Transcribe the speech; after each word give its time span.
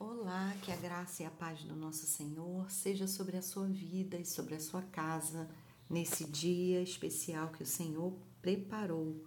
Olá, 0.00 0.54
que 0.62 0.70
a 0.70 0.76
graça 0.76 1.24
e 1.24 1.26
a 1.26 1.30
paz 1.30 1.64
do 1.64 1.74
nosso 1.74 2.06
Senhor 2.06 2.70
seja 2.70 3.08
sobre 3.08 3.36
a 3.36 3.42
sua 3.42 3.66
vida 3.66 4.16
e 4.16 4.24
sobre 4.24 4.54
a 4.54 4.60
sua 4.60 4.80
casa 4.80 5.50
nesse 5.90 6.24
dia 6.24 6.80
especial 6.80 7.48
que 7.48 7.64
o 7.64 7.66
Senhor 7.66 8.16
preparou 8.40 9.20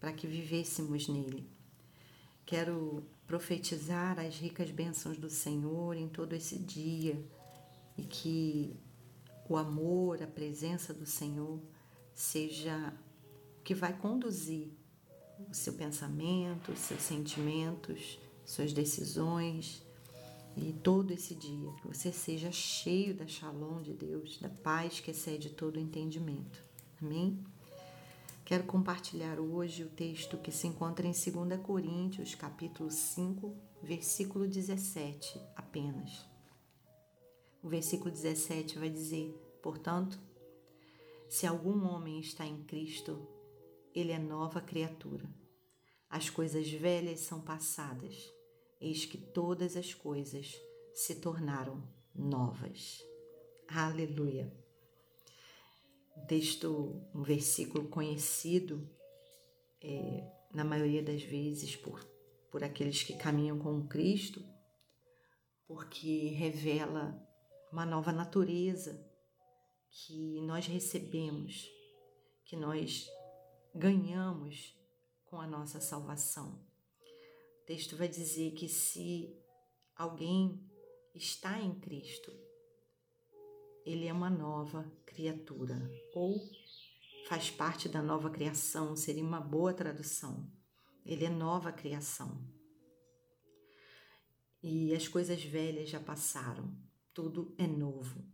para 0.00 0.14
que 0.14 0.26
vivêssemos 0.26 1.06
nele. 1.06 1.46
Quero 2.46 3.04
profetizar 3.26 4.18
as 4.18 4.38
ricas 4.38 4.70
bênçãos 4.70 5.18
do 5.18 5.28
Senhor 5.28 5.94
em 5.94 6.08
todo 6.08 6.32
esse 6.32 6.58
dia 6.58 7.22
e 7.98 8.02
que 8.02 8.74
o 9.46 9.54
amor, 9.54 10.22
a 10.22 10.26
presença 10.26 10.94
do 10.94 11.04
Senhor 11.04 11.60
seja 12.14 12.90
o 13.60 13.62
que 13.62 13.74
vai 13.74 13.92
conduzir 13.92 14.70
o 15.50 15.52
seu 15.52 15.74
pensamento, 15.74 16.72
os 16.72 16.78
seus 16.78 17.02
sentimentos, 17.02 18.18
suas 18.46 18.72
decisões 18.72 19.84
e 20.56 20.72
todo 20.72 21.12
esse 21.12 21.34
dia 21.34 21.70
que 21.74 21.86
você 21.86 22.10
seja 22.10 22.50
cheio 22.50 23.14
da 23.14 23.26
shalom 23.26 23.82
de 23.82 23.92
Deus, 23.92 24.38
da 24.38 24.48
paz 24.48 25.00
que 25.00 25.10
excede 25.10 25.50
todo 25.50 25.78
entendimento. 25.78 26.64
Amém? 27.00 27.44
Quero 28.42 28.64
compartilhar 28.64 29.38
hoje 29.38 29.84
o 29.84 29.88
texto 29.88 30.38
que 30.38 30.50
se 30.50 30.66
encontra 30.66 31.06
em 31.06 31.10
2 31.10 31.60
Coríntios, 31.62 32.34
capítulo 32.34 32.90
5, 32.90 33.54
versículo 33.82 34.48
17 34.48 35.38
apenas. 35.54 36.24
O 37.62 37.68
versículo 37.68 38.10
17 38.10 38.78
vai 38.78 38.88
dizer: 38.88 39.34
Portanto, 39.62 40.18
se 41.28 41.46
algum 41.46 41.84
homem 41.86 42.18
está 42.20 42.46
em 42.46 42.62
Cristo, 42.62 43.28
ele 43.94 44.12
é 44.12 44.18
nova 44.18 44.60
criatura. 44.60 45.28
As 46.08 46.30
coisas 46.30 46.70
velhas 46.70 47.20
são 47.20 47.40
passadas 47.40 48.35
eis 48.80 49.04
que 49.04 49.18
todas 49.18 49.76
as 49.76 49.94
coisas 49.94 50.54
se 50.94 51.16
tornaram 51.16 51.82
novas. 52.14 53.04
Aleluia. 53.68 54.52
Texto, 56.26 57.02
um 57.14 57.22
versículo 57.22 57.88
conhecido, 57.88 58.88
é, 59.82 60.26
na 60.52 60.64
maioria 60.64 61.02
das 61.02 61.22
vezes, 61.22 61.76
por, 61.76 62.02
por 62.50 62.64
aqueles 62.64 63.02
que 63.02 63.14
caminham 63.16 63.58
com 63.58 63.86
Cristo, 63.86 64.42
porque 65.66 66.28
revela 66.28 67.20
uma 67.70 67.84
nova 67.84 68.12
natureza 68.12 69.04
que 69.90 70.40
nós 70.42 70.66
recebemos, 70.66 71.68
que 72.44 72.56
nós 72.56 73.06
ganhamos 73.74 74.74
com 75.26 75.40
a 75.40 75.46
nossa 75.46 75.80
salvação 75.80 76.65
texto 77.66 77.96
vai 77.96 78.08
dizer 78.08 78.52
que 78.52 78.68
se 78.68 79.36
alguém 79.96 80.64
está 81.12 81.60
em 81.60 81.74
Cristo, 81.80 82.32
ele 83.84 84.06
é 84.06 84.12
uma 84.12 84.30
nova 84.30 84.84
criatura 85.04 85.76
ou 86.14 86.40
faz 87.28 87.50
parte 87.50 87.88
da 87.88 88.00
nova 88.00 88.30
criação, 88.30 88.94
seria 88.94 89.24
uma 89.24 89.40
boa 89.40 89.74
tradução. 89.74 90.48
Ele 91.04 91.24
é 91.24 91.28
nova 91.28 91.72
criação. 91.72 92.40
E 94.62 94.94
as 94.94 95.08
coisas 95.08 95.42
velhas 95.42 95.88
já 95.88 96.00
passaram, 96.00 96.72
tudo 97.12 97.52
é 97.58 97.66
novo. 97.66 98.24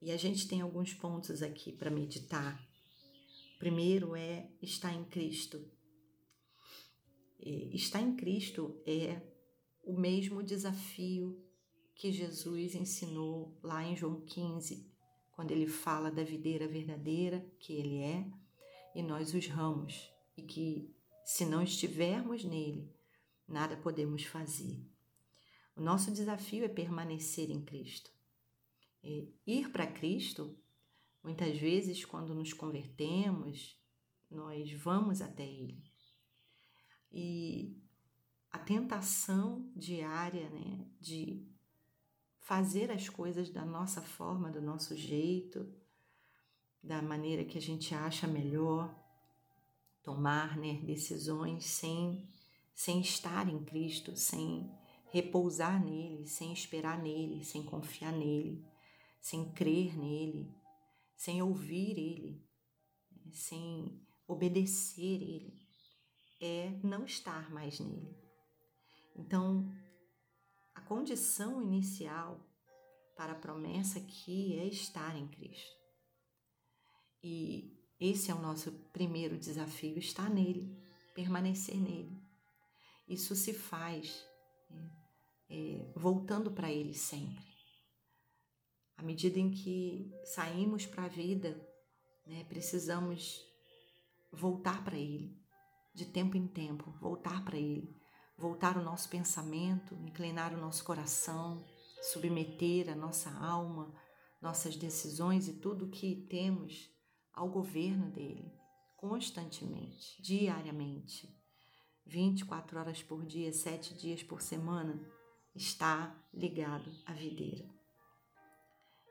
E 0.00 0.10
a 0.10 0.16
gente 0.16 0.46
tem 0.48 0.60
alguns 0.60 0.92
pontos 0.92 1.42
aqui 1.42 1.72
para 1.72 1.90
meditar. 1.90 2.60
primeiro 3.58 4.14
é 4.16 4.50
estar 4.60 4.92
em 4.92 5.04
Cristo. 5.04 5.77
Estar 7.40 8.00
em 8.00 8.16
Cristo 8.16 8.80
é 8.84 9.22
o 9.84 9.92
mesmo 9.96 10.42
desafio 10.42 11.40
que 11.94 12.10
Jesus 12.10 12.74
ensinou 12.74 13.56
lá 13.62 13.84
em 13.84 13.96
João 13.96 14.20
15, 14.22 14.90
quando 15.32 15.52
ele 15.52 15.66
fala 15.66 16.10
da 16.10 16.24
videira 16.24 16.66
verdadeira 16.66 17.46
que 17.60 17.72
ele 17.72 17.98
é 17.98 18.26
e 18.94 19.02
nós 19.02 19.34
os 19.34 19.46
ramos, 19.46 20.12
e 20.36 20.42
que 20.42 20.92
se 21.24 21.44
não 21.44 21.62
estivermos 21.62 22.44
nele, 22.44 22.92
nada 23.46 23.76
podemos 23.76 24.24
fazer. 24.24 24.84
O 25.76 25.80
nosso 25.80 26.10
desafio 26.10 26.64
é 26.64 26.68
permanecer 26.68 27.50
em 27.50 27.64
Cristo. 27.64 28.10
É 29.02 29.28
ir 29.46 29.70
para 29.70 29.86
Cristo, 29.86 30.58
muitas 31.22 31.56
vezes, 31.56 32.04
quando 32.04 32.34
nos 32.34 32.52
convertemos, 32.52 33.80
nós 34.28 34.72
vamos 34.72 35.22
até 35.22 35.44
Ele 35.46 35.88
e 37.12 37.76
a 38.50 38.58
tentação 38.58 39.70
diária 39.74 40.48
né, 40.50 40.86
de 41.00 41.46
fazer 42.40 42.90
as 42.90 43.08
coisas 43.08 43.50
da 43.50 43.64
nossa 43.64 44.00
forma, 44.00 44.50
do 44.50 44.60
nosso 44.60 44.96
jeito, 44.96 45.70
da 46.82 47.02
maneira 47.02 47.44
que 47.44 47.58
a 47.58 47.60
gente 47.60 47.94
acha 47.94 48.26
melhor, 48.26 48.94
tomar 50.02 50.56
né, 50.56 50.80
decisões 50.84 51.66
sem, 51.66 52.26
sem 52.74 53.00
estar 53.00 53.48
em 53.48 53.62
Cristo, 53.64 54.16
sem 54.16 54.70
repousar 55.10 55.82
nele, 55.84 56.26
sem 56.26 56.52
esperar 56.52 57.02
nele, 57.02 57.44
sem 57.44 57.62
confiar 57.62 58.12
nele, 58.12 58.64
sem 59.20 59.50
crer 59.52 59.98
nele, 59.98 60.54
sem 61.16 61.42
ouvir 61.42 61.98
ele, 61.98 62.42
sem 63.30 64.00
obedecer 64.26 65.22
ele 65.22 65.57
é 66.40 66.70
não 66.82 67.04
estar 67.04 67.50
mais 67.50 67.80
nele. 67.80 68.16
Então, 69.16 69.68
a 70.74 70.80
condição 70.80 71.60
inicial 71.60 72.40
para 73.16 73.32
a 73.32 73.38
promessa 73.38 73.98
aqui 73.98 74.58
é 74.58 74.66
estar 74.66 75.16
em 75.16 75.26
Cristo. 75.26 75.76
E 77.22 77.76
esse 78.00 78.30
é 78.30 78.34
o 78.34 78.40
nosso 78.40 78.70
primeiro 78.92 79.36
desafio: 79.36 79.98
estar 79.98 80.30
nele, 80.30 80.80
permanecer 81.14 81.76
nele. 81.76 82.16
Isso 83.08 83.34
se 83.34 83.52
faz 83.52 84.24
é, 84.70 85.54
é, 85.54 85.92
voltando 85.96 86.50
para 86.52 86.70
Ele 86.70 86.94
sempre. 86.94 87.48
À 88.96 89.02
medida 89.02 89.38
em 89.38 89.50
que 89.50 90.12
saímos 90.24 90.86
para 90.86 91.04
a 91.04 91.08
vida, 91.08 91.60
né, 92.26 92.44
precisamos 92.44 93.40
voltar 94.30 94.84
para 94.84 94.98
Ele, 94.98 95.37
de 95.98 96.06
tempo 96.06 96.36
em 96.36 96.46
tempo, 96.46 96.94
voltar 97.00 97.44
para 97.44 97.58
Ele, 97.58 97.92
voltar 98.36 98.76
o 98.78 98.82
nosso 98.82 99.08
pensamento, 99.08 99.94
inclinar 99.96 100.54
o 100.54 100.60
nosso 100.60 100.84
coração, 100.84 101.66
submeter 102.00 102.88
a 102.88 102.94
nossa 102.94 103.30
alma, 103.30 103.92
nossas 104.40 104.76
decisões 104.76 105.48
e 105.48 105.54
tudo 105.54 105.90
que 105.90 106.14
temos 106.30 106.88
ao 107.34 107.48
governo 107.48 108.10
dele, 108.10 108.52
constantemente, 108.96 110.22
diariamente, 110.22 111.36
24 112.06 112.78
horas 112.78 113.02
por 113.02 113.26
dia, 113.26 113.52
sete 113.52 113.92
dias 113.94 114.22
por 114.22 114.40
semana, 114.40 115.04
está 115.54 116.16
ligado 116.32 116.90
à 117.04 117.12
videira. 117.12 117.68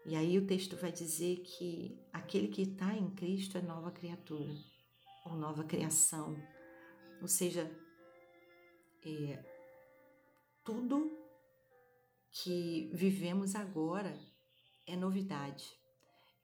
E 0.06 0.16
aí 0.16 0.38
o 0.38 0.48
texto 0.48 0.78
vai 0.78 0.92
dizer 0.92 1.42
que 1.44 2.00
aquele 2.14 2.48
que 2.48 2.62
está 2.62 2.94
em 2.94 3.10
Cristo 3.10 3.58
é 3.58 3.62
nova 3.62 3.92
criatura, 3.92 4.56
ou 5.26 5.36
nova 5.36 5.66
criação, 5.66 6.42
ou 7.22 7.28
seja, 7.28 7.70
é, 9.06 9.44
tudo 10.64 11.12
que 12.32 12.92
vivemos 12.94 13.56
agora 13.56 14.18
é 14.86 14.96
novidade. 14.96 15.66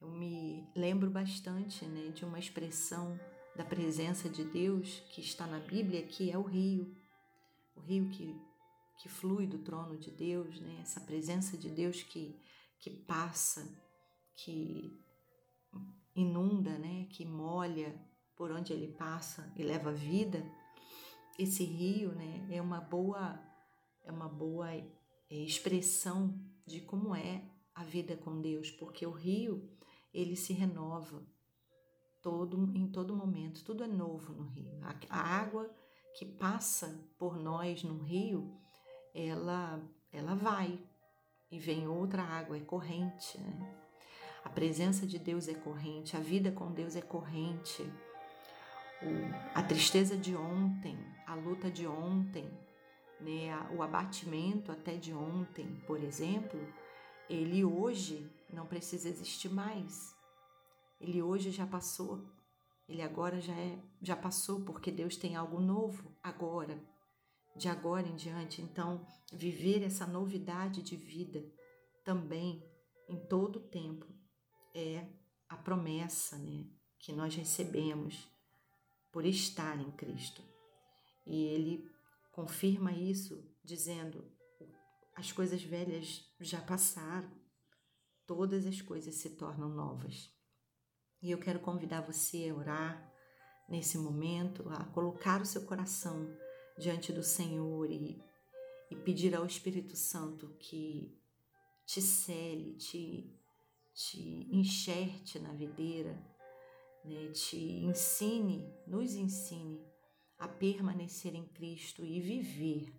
Eu 0.02 0.12
me 0.12 0.68
lembro 0.76 1.10
bastante 1.10 1.86
né, 1.86 2.10
de 2.10 2.26
uma 2.26 2.40
expressão 2.40 3.20
da 3.56 3.64
presença 3.64 4.28
de 4.28 4.44
Deus 4.44 5.00
que 5.12 5.22
está 5.22 5.46
na 5.46 5.60
Bíblia, 5.60 6.06
que 6.08 6.32
é 6.32 6.38
o 6.38 6.42
rio. 6.42 6.96
O 7.76 7.82
rio 7.82 8.10
que, 8.10 8.36
que 9.02 9.10
flui 9.10 9.46
do 9.46 9.60
trono 9.60 9.98
de 9.98 10.12
Deus, 10.12 10.60
né? 10.60 10.80
essa 10.82 11.00
presença 11.00 11.58
de 11.58 11.70
Deus 11.70 12.02
que, 12.04 12.36
que 12.80 12.90
passa, 12.90 13.68
que 14.36 14.92
inunda, 16.16 16.78
né? 16.78 17.08
que 17.12 17.26
molha 17.26 17.94
por 18.36 18.52
onde 18.52 18.74
ele 18.74 18.94
passa 18.94 19.52
e 19.56 19.64
leva 19.64 19.92
vida 19.92 20.44
esse 21.38 21.64
rio 21.64 22.12
né, 22.14 22.48
é 22.50 22.62
uma 22.62 22.80
boa 22.80 23.40
é 24.04 24.12
uma 24.12 24.28
boa 24.28 24.72
é, 24.74 24.86
expressão 25.30 26.38
de 26.66 26.82
como 26.82 27.16
é 27.16 27.44
a 27.74 27.84
vida 27.84 28.16
com 28.18 28.42
Deus, 28.42 28.70
porque 28.70 29.06
o 29.06 29.12
rio 29.12 29.70
ele 30.14 30.36
se 30.36 30.54
renova 30.54 31.26
todo 32.22 32.72
em 32.76 32.88
todo 32.88 33.16
momento, 33.16 33.64
tudo 33.64 33.84
é 33.84 33.88
novo 33.88 34.34
no 34.34 34.44
rio. 34.44 34.80
A, 34.84 34.96
a 35.10 35.22
água 35.22 35.74
que 36.18 36.26
passa 36.26 37.02
por 37.18 37.38
nós 37.38 37.84
no 37.84 37.98
rio, 37.98 38.56
ela 39.14 39.82
ela 40.12 40.36
vai 40.36 40.80
e 41.50 41.58
vem 41.58 41.88
outra 41.88 42.22
água, 42.22 42.58
é 42.58 42.62
corrente. 42.62 43.40
Né? 43.40 43.76
A 44.44 44.50
presença 44.50 45.08
de 45.08 45.18
Deus 45.18 45.48
é 45.48 45.54
corrente, 45.54 46.16
a 46.16 46.20
vida 46.20 46.52
com 46.52 46.72
Deus 46.72 46.96
é 46.96 47.02
corrente 47.02 47.84
a 49.54 49.62
tristeza 49.62 50.18
de 50.18 50.36
ontem, 50.36 50.98
a 51.26 51.36
luta 51.36 51.70
de 51.70 51.88
ontem, 51.88 52.50
né, 53.20 53.56
o 53.76 53.82
abatimento 53.82 54.72
até 54.72 54.96
de 54.98 55.14
ontem, 55.14 55.82
por 55.88 56.02
exemplo, 56.04 56.60
ele 57.30 57.64
hoje 57.64 58.30
não 58.52 58.66
precisa 58.66 59.10
existir 59.10 59.50
mais. 59.50 60.16
Ele 61.00 61.22
hoje 61.22 61.52
já 61.52 61.66
passou. 61.66 62.24
Ele 62.88 63.02
agora 63.02 63.40
já 63.40 63.54
é, 63.54 63.80
já 64.02 64.16
passou 64.16 64.62
porque 64.62 64.92
Deus 64.92 65.16
tem 65.16 65.36
algo 65.36 65.60
novo 65.60 66.16
agora, 66.22 66.78
de 67.56 67.70
agora 67.70 68.08
em 68.08 68.16
diante. 68.16 68.62
Então, 68.62 69.06
viver 69.32 69.84
essa 69.84 70.06
novidade 70.06 70.82
de 70.82 70.96
vida 70.96 71.44
também 72.04 72.62
em 73.08 73.18
todo 73.28 73.58
o 73.58 73.68
tempo 73.70 74.06
é 74.76 75.08
a 75.48 75.56
promessa, 75.56 76.38
né, 76.38 76.66
que 77.00 77.14
nós 77.14 77.36
recebemos 77.36 78.33
por 79.14 79.26
estar 79.26 79.80
em 79.80 79.92
Cristo. 79.92 80.44
E 81.26 81.46
ele 81.46 81.90
confirma 82.32 82.92
isso 82.92 83.48
dizendo: 83.64 84.26
as 85.16 85.32
coisas 85.32 85.62
velhas 85.64 86.26
já 86.42 86.60
passaram, 86.60 87.32
todas 88.26 88.66
as 88.66 88.82
coisas 88.82 89.16
se 89.16 89.30
tornam 89.38 89.70
novas. 89.70 90.30
E 91.22 91.32
eu 91.32 91.38
quero 91.38 91.60
convidar 91.60 92.02
você 92.02 92.50
a 92.50 92.56
orar 92.56 93.14
nesse 93.70 93.98
momento, 93.98 94.68
a 94.70 94.84
colocar 94.86 95.42
o 95.42 95.46
seu 95.46 95.64
coração 95.66 96.36
diante 96.78 97.14
do 97.14 97.24
Senhor 97.24 97.90
e, 97.90 98.22
e 98.90 98.96
pedir 98.96 99.34
ao 99.36 99.46
Espírito 99.46 99.96
Santo 99.96 100.50
que 100.60 101.18
te 101.86 102.02
cele, 102.02 102.76
te, 102.76 103.40
te 103.94 104.50
enxerte 104.52 105.40
na 105.40 105.54
videira, 105.54 106.18
né? 107.04 107.30
te 107.32 107.58
ensine, 107.58 108.74
nos 108.88 109.16
ensine 109.16 109.86
a 110.38 110.48
permanecer 110.48 111.36
em 111.36 111.46
Cristo 111.48 112.06
e 112.06 112.20
viver, 112.20 112.94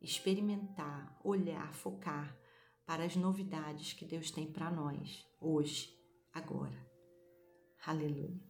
experimentar, 0.00 1.18
olhar, 1.22 1.74
focar 1.74 2.38
para 2.86 3.04
as 3.04 3.16
novidades 3.16 3.92
que 3.92 4.04
Deus 4.04 4.30
tem 4.30 4.50
para 4.50 4.70
nós 4.70 5.26
hoje, 5.40 5.94
agora. 6.32 6.76
Aleluia. 7.84 8.40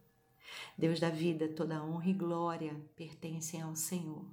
Deus 0.77 0.99
da 0.99 1.09
vida, 1.09 1.47
toda 1.49 1.83
honra 1.83 2.09
e 2.09 2.13
glória 2.13 2.89
pertencem 2.95 3.61
ao 3.61 3.75
Senhor. 3.75 4.29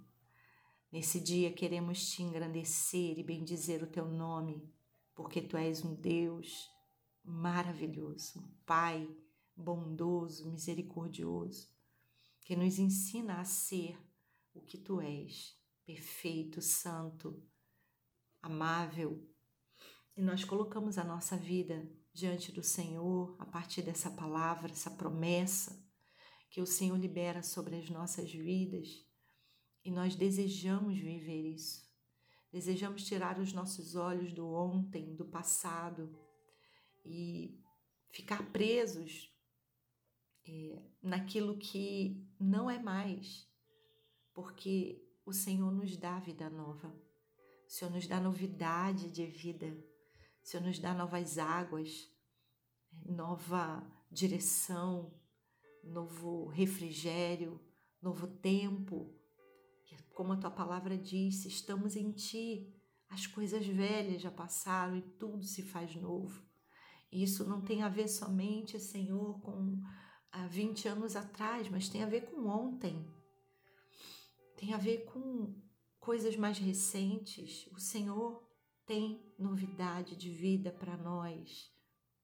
Nesse 0.90 1.18
dia 1.18 1.52
queremos 1.52 2.10
te 2.10 2.22
engrandecer 2.22 3.18
e 3.18 3.22
bendizer 3.22 3.82
o 3.82 3.86
teu 3.86 4.06
nome, 4.06 4.70
porque 5.14 5.40
tu 5.40 5.56
és 5.56 5.84
um 5.84 5.94
Deus 5.94 6.70
maravilhoso, 7.24 8.40
um 8.40 8.48
Pai 8.66 9.08
bondoso, 9.56 10.50
misericordioso 10.50 11.72
que 12.44 12.56
nos 12.56 12.78
ensina 12.78 13.40
a 13.40 13.44
ser 13.44 13.98
o 14.52 14.60
que 14.60 14.76
tu 14.76 15.00
és, 15.00 15.56
perfeito, 15.86 16.60
santo, 16.60 17.42
amável. 18.42 19.26
E 20.16 20.20
nós 20.20 20.44
colocamos 20.44 20.98
a 20.98 21.04
nossa 21.04 21.36
vida 21.36 21.88
diante 22.12 22.52
do 22.52 22.62
Senhor 22.62 23.34
a 23.38 23.46
partir 23.46 23.82
dessa 23.82 24.10
palavra, 24.10 24.72
essa 24.72 24.90
promessa 24.90 25.82
que 26.50 26.60
o 26.60 26.66
Senhor 26.66 26.98
libera 26.98 27.42
sobre 27.42 27.76
as 27.76 27.88
nossas 27.88 28.30
vidas. 28.30 29.06
E 29.84 29.90
nós 29.90 30.14
desejamos 30.14 30.98
viver 30.98 31.54
isso. 31.54 31.90
Desejamos 32.52 33.04
tirar 33.04 33.40
os 33.40 33.52
nossos 33.52 33.94
olhos 33.94 34.32
do 34.34 34.46
ontem, 34.46 35.16
do 35.16 35.24
passado 35.24 36.14
e 37.02 37.58
ficar 38.10 38.52
presos 38.52 39.31
é, 40.46 40.82
naquilo 41.02 41.56
que 41.58 42.26
não 42.38 42.70
é 42.70 42.78
mais, 42.78 43.48
porque 44.34 45.02
o 45.24 45.32
Senhor 45.32 45.70
nos 45.70 45.96
dá 45.96 46.18
vida 46.18 46.50
nova, 46.50 46.88
o 47.66 47.70
Senhor 47.70 47.90
nos 47.90 48.06
dá 48.06 48.20
novidade 48.20 49.10
de 49.10 49.26
vida, 49.26 49.66
o 50.42 50.46
Senhor 50.46 50.64
nos 50.64 50.78
dá 50.78 50.92
novas 50.92 51.38
águas, 51.38 52.08
nova 53.04 53.86
direção, 54.10 55.14
novo 55.82 56.46
refrigério, 56.48 57.60
novo 58.00 58.26
tempo. 58.26 59.14
Como 60.14 60.32
a 60.32 60.36
tua 60.36 60.50
palavra 60.50 60.96
diz, 60.96 61.44
estamos 61.46 61.96
em 61.96 62.12
ti, 62.12 62.70
as 63.08 63.26
coisas 63.26 63.66
velhas 63.66 64.20
já 64.20 64.30
passaram 64.30 64.96
e 64.96 65.02
tudo 65.02 65.44
se 65.44 65.62
faz 65.62 65.94
novo. 65.96 66.42
Isso 67.10 67.46
não 67.46 67.60
tem 67.60 67.82
a 67.82 67.88
ver 67.88 68.08
somente, 68.08 68.80
Senhor, 68.80 69.40
com 69.40 69.78
há 70.32 70.46
20 70.46 70.88
anos 70.88 71.14
atrás, 71.14 71.68
mas 71.68 71.88
tem 71.88 72.02
a 72.02 72.08
ver 72.08 72.22
com 72.22 72.46
ontem. 72.46 73.06
Tem 74.56 74.72
a 74.72 74.78
ver 74.78 75.04
com 75.04 75.54
coisas 76.00 76.36
mais 76.36 76.58
recentes. 76.58 77.68
O 77.72 77.78
Senhor 77.78 78.42
tem 78.86 79.22
novidade 79.38 80.16
de 80.16 80.30
vida 80.30 80.72
para 80.72 80.96
nós. 80.96 81.70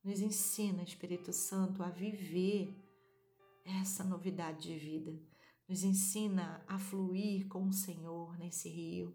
Nos 0.03 0.21
ensina, 0.21 0.83
Espírito 0.83 1.33
Santo, 1.33 1.83
a 1.83 1.91
viver 1.91 2.75
essa 3.65 4.03
novidade 4.03 4.63
de 4.63 4.79
vida. 4.79 5.21
Nos 5.69 5.83
ensina 5.83 6.65
a 6.67 6.79
fluir 6.79 7.47
com 7.49 7.69
o 7.69 7.73
Senhor 7.73 8.39
nesse 8.39 8.71
rio. 8.71 9.15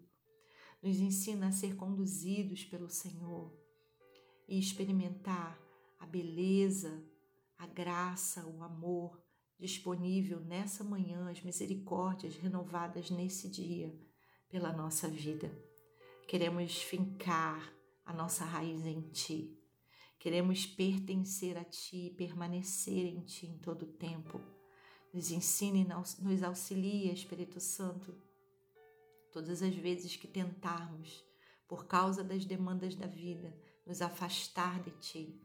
Nos 0.80 0.98
ensina 1.00 1.48
a 1.48 1.52
ser 1.52 1.74
conduzidos 1.74 2.64
pelo 2.64 2.88
Senhor 2.88 3.52
e 4.46 4.58
experimentar 4.58 5.58
a 5.98 6.06
beleza 6.06 7.02
a 7.58 7.66
graça, 7.66 8.46
o 8.46 8.62
amor 8.62 9.22
disponível 9.58 10.40
nessa 10.40 10.82
manhã, 10.82 11.30
as 11.30 11.42
misericórdias 11.42 12.36
renovadas 12.36 13.10
nesse 13.10 13.48
dia 13.48 13.94
pela 14.48 14.72
nossa 14.72 15.08
vida. 15.08 15.50
Queremos 16.26 16.82
fincar 16.82 17.72
a 18.04 18.12
nossa 18.12 18.44
raiz 18.44 18.84
em 18.84 19.00
Ti. 19.10 19.58
Queremos 20.18 20.66
pertencer 20.66 21.56
a 21.56 21.64
Ti, 21.64 22.14
permanecer 22.16 23.06
em 23.06 23.20
Ti 23.20 23.46
em 23.46 23.58
todo 23.58 23.82
o 23.82 23.92
tempo. 23.92 24.40
Nos 25.12 25.30
ensine 25.30 25.84
nos 25.84 26.42
auxilia, 26.42 27.12
Espírito 27.12 27.60
Santo, 27.60 28.14
todas 29.32 29.62
as 29.62 29.74
vezes 29.74 30.16
que 30.16 30.26
tentarmos, 30.26 31.24
por 31.68 31.86
causa 31.86 32.24
das 32.24 32.44
demandas 32.44 32.94
da 32.94 33.06
vida, 33.06 33.56
nos 33.86 34.02
afastar 34.02 34.82
de 34.82 34.90
Ti 34.92 35.43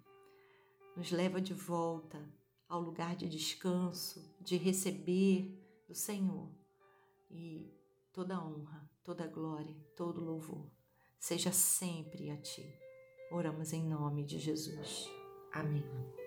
nos 0.96 1.12
leva 1.12 1.42
de 1.42 1.54
volta 1.54 2.20
ao 2.68 2.82
lugar 2.82 3.16
de 3.16 3.28
descanso, 3.28 4.24
de 4.40 4.58
receber 4.58 5.58
do 5.88 5.96
Senhor. 5.96 6.50
E 7.30 7.74
toda 8.12 8.44
honra, 8.44 8.90
toda 9.04 9.28
glória, 9.28 9.76
todo 9.96 10.24
louvor 10.24 10.70
seja 11.20 11.52
sempre 11.52 12.31
a 12.31 12.38
Ti. 12.38 12.66
Oramos 13.31 13.74
em 13.74 13.84
nome 13.84 14.24
de 14.24 14.40
Jesus. 14.40 15.10
Amém. 15.52 16.19